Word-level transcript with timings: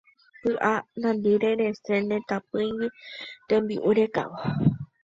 Py'a 0.41 0.73
nandimíre 1.01 1.49
resẽ 1.59 1.97
ne 2.09 2.17
tapỹigui 2.29 2.87
tembi'u 3.47 3.89
rekávo. 3.97 4.37